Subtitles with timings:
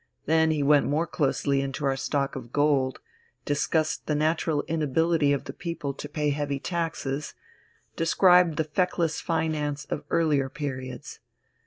[0.25, 2.99] Then he went more closely into our stock of gold,
[3.45, 7.35] discussed the natural inability of the people to pay heavy taxes,
[7.95, 11.19] described the reckless finance of earlier periods.